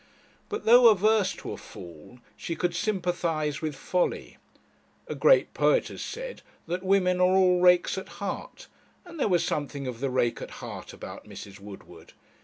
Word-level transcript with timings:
But 0.49 0.65
though 0.65 0.87
averse 0.89 1.33
to 1.33 1.51
a 1.51 1.57
fool, 1.57 2.17
she 2.35 2.55
could 2.55 2.73
sympathize 2.73 3.61
with 3.61 3.75
folly. 3.75 4.37
A 5.05 5.13
great 5.13 5.53
poet 5.53 5.89
has 5.89 6.01
said 6.01 6.41
that 6.65 6.81
women 6.81 7.19
are 7.21 7.35
all 7.37 7.61
rakes 7.61 7.99
at 7.99 8.09
heart; 8.17 8.65
and 9.05 9.19
there 9.19 9.27
was 9.27 9.43
something 9.43 9.85
of 9.85 9.99
the 9.99 10.09
rake 10.09 10.41
at 10.41 10.53
heart 10.57 10.91
about 10.91 11.29
Mrs. 11.29 11.59
Woodward. 11.59 12.13